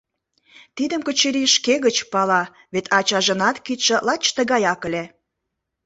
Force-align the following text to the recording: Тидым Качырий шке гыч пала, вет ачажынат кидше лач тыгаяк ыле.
Тидым 0.75 1.01
Качырий 1.07 1.49
шке 1.55 1.73
гыч 1.85 1.97
пала, 2.11 2.43
вет 2.73 2.85
ачажынат 2.97 3.57
кидше 3.65 3.95
лач 4.07 4.23
тыгаяк 4.35 4.81
ыле. 4.87 5.03